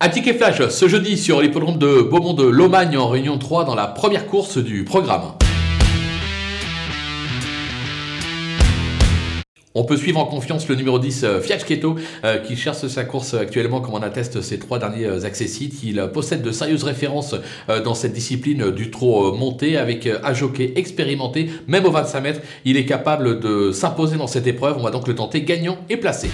[0.00, 3.74] Un ticket flash ce jeudi sur l'hippodrome de Beaumont de Lomagne en Réunion 3 dans
[3.74, 5.32] la première course du programme.
[9.74, 13.02] On peut suivre en confiance le numéro 10 euh, Fiat Keto euh, qui cherche sa
[13.02, 15.82] course actuellement comme on atteste ses trois derniers accessites.
[15.82, 17.34] Il possède de sérieuses références
[17.68, 22.40] euh, dans cette discipline du trot monté avec un jockey expérimenté, même au 25 mètres.
[22.64, 24.76] Il est capable de s'imposer dans cette épreuve.
[24.78, 26.28] On va donc le tenter gagnant et placé.